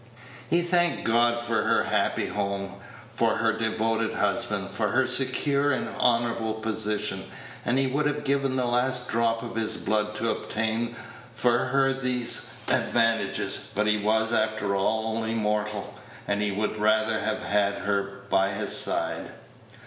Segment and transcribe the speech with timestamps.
[0.49, 2.73] He thanked God for her happy home,
[3.13, 7.23] for her devoted husband, for her secure and honorable position;
[7.63, 10.95] and he would have given the last drop of his blood to obtain
[11.33, 15.93] for her these advantages; but he was, after all, only mortal,
[16.27, 19.29] and he would rather have had her by his side.